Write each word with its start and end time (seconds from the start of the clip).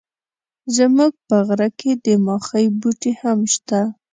زموږ 0.75 1.13
په 1.27 1.37
غره 1.47 1.69
کي 1.79 1.91
د 2.05 2.07
ماخۍ 2.25 2.65
بوټي 2.79 3.11
هم 3.21 3.39
سته. 3.55 3.81